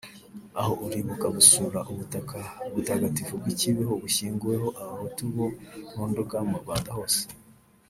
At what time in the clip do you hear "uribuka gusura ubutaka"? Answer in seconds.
0.85-2.37